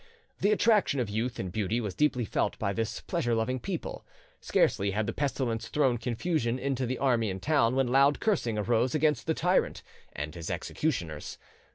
The 0.39 0.51
attraction 0.51 0.99
of 0.99 1.11
youth 1.11 1.37
and 1.37 1.51
beauty 1.51 1.79
was 1.79 1.93
deeply 1.93 2.25
felt 2.25 2.57
by 2.57 2.73
this 2.73 3.01
pleasure 3.01 3.35
loving 3.35 3.59
people. 3.59 4.03
Scarcely 4.39 4.89
had 4.89 5.05
the 5.05 5.13
pestilence 5.13 5.67
thrown 5.67 5.99
confusion 5.99 6.57
into 6.57 6.87
the 6.87 6.97
army 6.97 7.29
and 7.29 7.39
town, 7.39 7.75
when 7.75 7.85
loud 7.89 8.19
cursing 8.19 8.57
arose 8.57 8.95
against 8.95 9.27
the 9.27 9.35
tyrant 9.35 9.83
and 10.11 10.33
his 10.33 10.49
executioners. 10.49 11.37